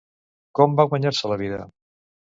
[0.59, 1.63] Com va guanyar-se la vida?